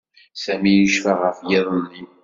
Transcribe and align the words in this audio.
Sami 0.43 0.71
yecfa 0.75 1.13
ɣef 1.15 1.37
yiḍ-nni. 1.49 2.03